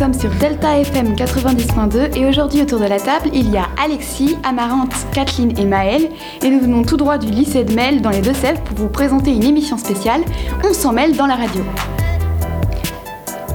[0.00, 4.34] sommes sur Delta FM 90.2 et aujourd'hui autour de la table, il y a Alexis,
[4.44, 6.08] Amarante, Kathleen et Maëlle
[6.42, 9.30] et nous venons tout droit du lycée de Mel dans les Deux-Sèvres pour vous présenter
[9.30, 10.22] une émission spéciale
[10.64, 11.62] On s'en mêle dans la radio.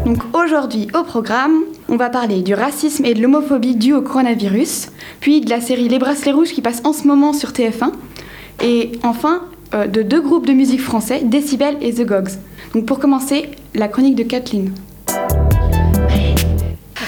[0.05, 4.89] Donc aujourd'hui au programme, on va parler du racisme et de l'homophobie due au coronavirus,
[5.21, 7.91] puis de la série Les Bracelets Rouges qui passe en ce moment sur TF1
[8.63, 9.41] et enfin
[9.73, 12.33] euh, de deux groupes de musique français, Decibel et The Gogs.
[12.75, 14.71] Donc pour commencer, la chronique de Kathleen.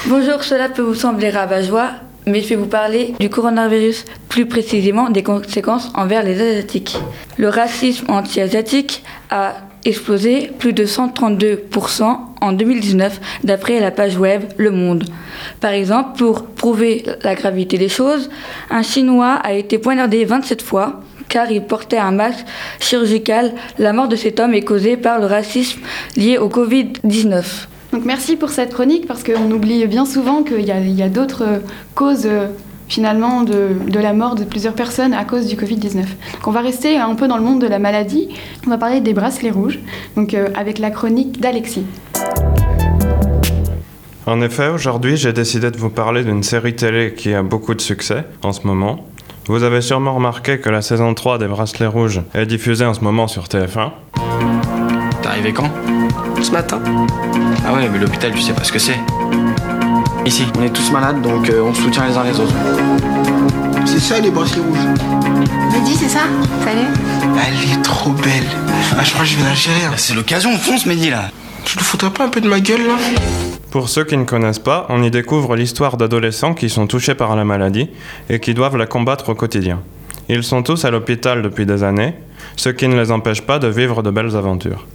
[0.09, 1.89] Bonjour, cela peut vous sembler rabat-joie,
[2.25, 6.97] mais je vais vous parler du coronavirus, plus précisément des conséquences envers les Asiatiques?
[7.37, 14.71] Le racisme anti-asiatique a explosé plus de 132% en 2019 d'après la page web Le
[14.71, 15.03] Monde.
[15.59, 18.29] Par exemple, pour prouver la gravité des choses,
[18.69, 22.45] un Chinois a été poignardé 27 fois car il portait un masque
[22.79, 23.51] chirurgical.
[23.77, 25.81] La mort de cet homme est causée par le racisme
[26.15, 27.67] lié au Covid-19.
[27.97, 31.63] Donc merci pour cette chronique parce qu'on oublie bien souvent qu'il y a, d'autres
[31.95, 32.45] causes euh,
[32.87, 35.95] finalement de, la mort de plusieurs personnes à cause du Covid-19.
[35.95, 38.29] Donc on va rester un peu dans le monde de la maladie.
[38.67, 39.79] On va parler des bracelets rouges,
[40.15, 41.85] donc euh, avec la chronique d'Alexis.
[44.27, 47.81] En effet, aujourd'hui, j'ai décidé de vous parler d'une série télé qui a beaucoup de
[47.81, 49.07] succès en ce moment.
[49.47, 53.01] Vous avez sûrement remarqué que la saison 3 des Bracelets Rouges est diffusée en ce
[53.01, 53.89] moment sur TF1.
[55.23, 55.71] T'es arrivé quand?
[56.41, 56.79] Ce matin.
[57.65, 58.97] Ah ouais, mais l'hôpital, tu sais pas ce que c'est.
[60.25, 60.45] Ici.
[60.57, 62.53] On est tous malades, donc euh, on se soutient les uns les autres.
[63.85, 64.85] C'est ça les bracelets rouges.
[65.71, 66.21] Mehdi, c'est ça?
[66.63, 66.87] Salut.
[67.21, 68.47] Elle est trop belle.
[68.97, 69.85] Ah, je crois que je vais la gérer.
[69.85, 69.89] Hein.
[69.91, 71.31] Bah, c'est l'occasion, fonce Mehdi là.
[71.65, 72.95] Tu te foutrais pas un peu de ma gueule là?
[73.71, 77.35] Pour ceux qui ne connaissent pas, on y découvre l'histoire d'adolescents qui sont touchés par
[77.35, 77.89] la maladie
[78.29, 79.81] et qui doivent la combattre au quotidien.
[80.29, 82.15] Ils sont tous à l'hôpital depuis des années,
[82.55, 84.85] ce qui ne les empêche pas de vivre de belles aventures.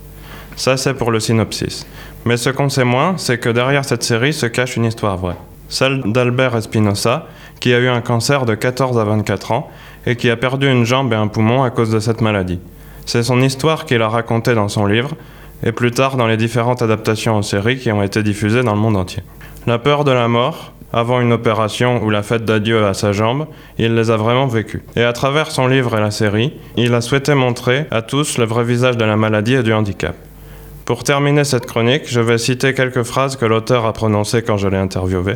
[0.57, 1.87] Ça, c'est pour le synopsis.
[2.25, 5.37] Mais ce qu'on sait moins, c'est que derrière cette série se cache une histoire vraie.
[5.69, 7.27] Celle d'Albert Espinosa,
[7.61, 9.71] qui a eu un cancer de 14 à 24 ans
[10.07, 12.61] et qui a perdu une jambe et un poumon à cause de cette maladie.
[13.07, 15.11] C'est son histoire qu'il a racontée dans son livre,
[15.65, 18.81] et plus tard dans les différentes adaptations en série qui ont été diffusées dans le
[18.81, 19.23] monde entier.
[19.67, 23.47] La peur de la mort, avant une opération ou la fête d'adieu à sa jambe,
[23.79, 24.83] il les a vraiment vécues.
[24.97, 28.45] Et à travers son livre et la série, il a souhaité montrer à tous le
[28.45, 30.17] vrai visage de la maladie et du handicap.
[30.85, 34.67] Pour terminer cette chronique, je vais citer quelques phrases que l'auteur a prononcées quand je
[34.67, 35.35] l'ai interviewé.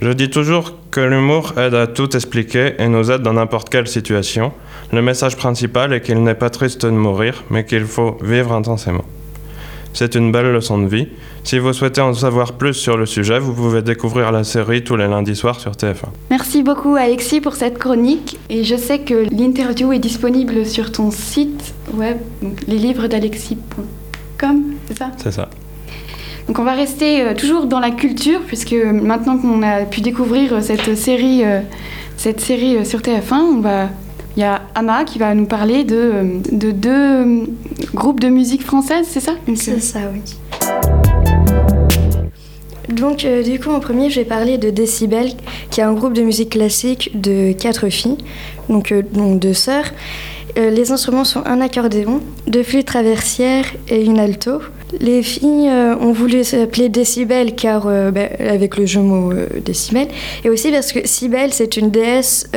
[0.00, 3.86] Je dis toujours que l'humour aide à tout expliquer et nous aide dans n'importe quelle
[3.86, 4.52] situation.
[4.92, 9.04] Le message principal est qu'il n'est pas triste de mourir, mais qu'il faut vivre intensément.
[9.92, 11.08] C'est une belle leçon de vie.
[11.44, 14.96] Si vous souhaitez en savoir plus sur le sujet, vous pouvez découvrir la série tous
[14.96, 16.08] les lundis soirs sur TF1.
[16.30, 21.10] Merci beaucoup Alexis pour cette chronique et je sais que l'interview est disponible sur ton
[21.10, 22.18] site web,
[22.66, 23.06] les livres
[24.86, 25.48] c'est ça C'est ça.
[26.46, 30.54] Donc on va rester euh, toujours dans la culture puisque maintenant qu'on a pu découvrir
[30.54, 31.60] euh, cette série, euh,
[32.16, 33.88] cette série sur TF1, on va
[34.36, 37.48] il y a Ama qui va nous parler de, de deux
[37.92, 40.22] groupes de musique française, c'est ça C'est ça, oui.
[42.88, 45.32] Donc, euh, du coup, en premier, je vais parler de Decibel,
[45.70, 48.16] qui est un groupe de musique classique de quatre filles,
[48.68, 49.92] donc, euh, donc deux sœurs.
[50.58, 54.60] Euh, les instruments sont un accordéon, deux flûtes traversières et une alto.
[55.00, 59.32] Les filles euh, ont voulu s'appeler Décibel car euh, bah, avec le jeu mot
[59.64, 60.08] décibel
[60.44, 62.50] et aussi parce que Cybèle c'est une déesse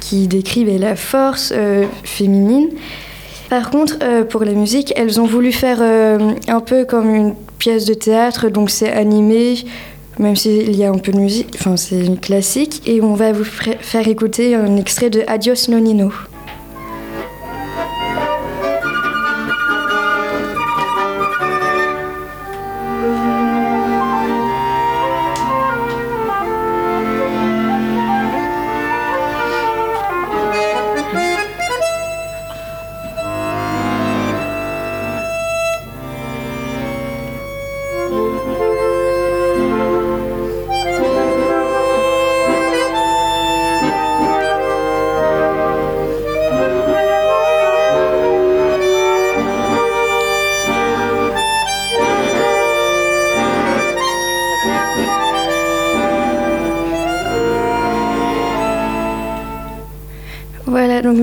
[0.00, 1.52] qui décrivait la force
[2.02, 2.70] féminine.
[3.50, 7.94] Par contre, pour la musique, elles ont voulu faire un peu comme une pièce de
[7.94, 9.64] théâtre, donc c'est animé,
[10.18, 13.44] même s'il y a un peu de musique, enfin c'est classique, et on va vous
[13.44, 16.12] faire écouter un extrait de Adios Nonino.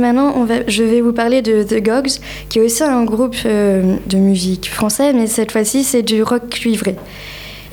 [0.05, 2.19] Maintenant, je vais vous parler de The Gogs,
[2.49, 6.49] qui est aussi un groupe euh, de musique français, mais cette fois-ci, c'est du rock
[6.49, 6.95] cuivré.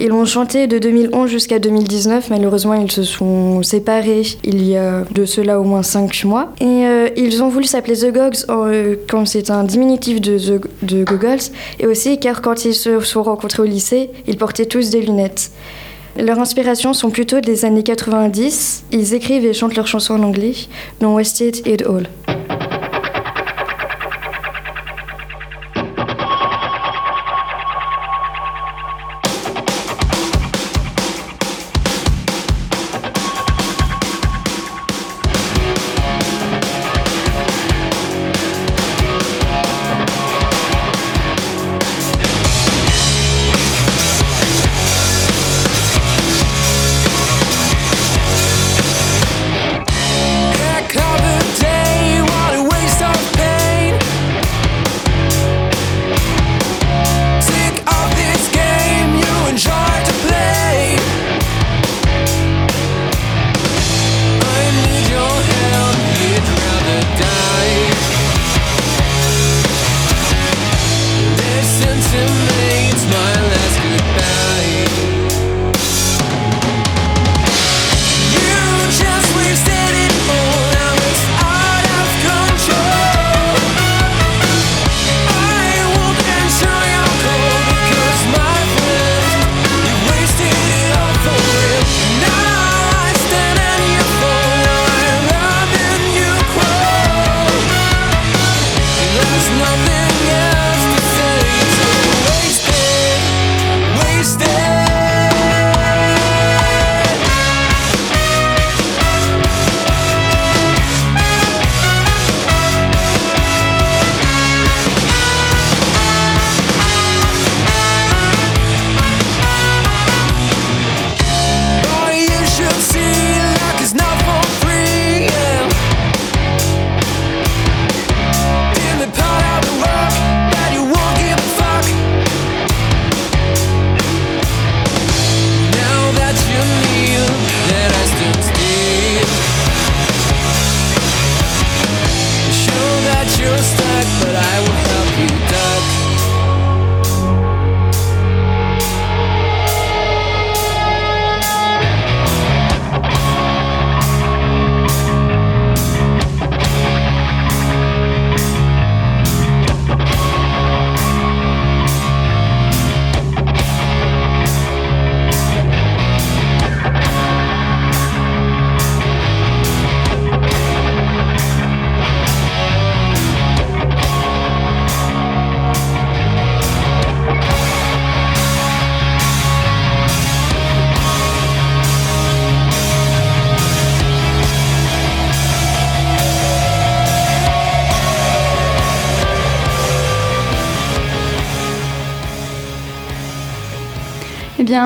[0.01, 2.31] Ils ont chanté de 2011 jusqu'à 2019.
[2.31, 6.53] Malheureusement, ils se sont séparés il y a de cela au moins 5 mois.
[6.61, 10.63] Et euh, ils ont voulu s'appeler The Gogs euh, quand c'est un diminutif de, The,
[10.83, 11.53] de Googles.
[11.79, 15.53] Et aussi car quand ils se sont rencontrés au lycée, ils portaient tous des lunettes.
[16.19, 18.85] Leurs inspirations sont plutôt des années 90.
[18.93, 20.53] Ils écrivent et chantent leurs chansons en anglais,
[21.01, 22.07] dont Wasted It All.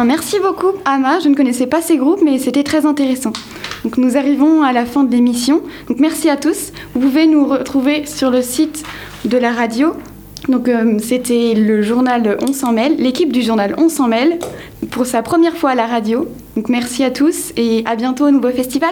[0.05, 1.21] Merci beaucoup, Ama.
[1.21, 3.33] Je ne connaissais pas ces groupes, mais c'était très intéressant.
[3.85, 5.63] Donc, nous arrivons à la fin de l'émission.
[5.89, 6.73] Donc, merci à tous.
[6.95, 8.83] Vous pouvez nous retrouver sur le site
[9.25, 9.95] de la radio.
[10.49, 14.39] Donc, euh, c'était le journal On s'en mêle, l'équipe du journal On s'en mêle,
[14.91, 16.27] pour sa première fois à la radio.
[16.57, 18.91] Donc, merci à tous et à bientôt au nouveau festival.